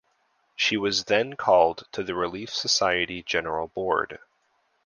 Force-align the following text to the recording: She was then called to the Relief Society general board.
She 0.55 0.77
was 0.77 1.03
then 1.03 1.35
called 1.35 1.83
to 1.91 2.01
the 2.01 2.15
Relief 2.15 2.49
Society 2.49 3.21
general 3.21 3.67
board. 3.67 4.17